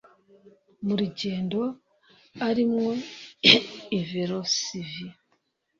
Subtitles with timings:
[0.85, 1.59] mu rugendo
[2.47, 2.91] arimwo
[3.99, 5.11] i Varsovie